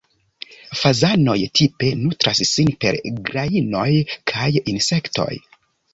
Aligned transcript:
Fazanoj 0.79 1.35
tipe 1.59 1.91
nutras 2.05 2.41
sin 2.53 2.71
per 2.85 2.99
grajnoj 3.29 3.87
kaj 4.33 4.53
insektoj. 4.75 5.33